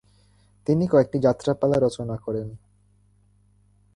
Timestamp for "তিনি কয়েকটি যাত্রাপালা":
0.67-1.77